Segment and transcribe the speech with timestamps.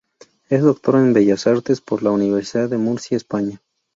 [0.49, 3.61] Es doctora en Bellas Artes por la universidad de Murcia, España.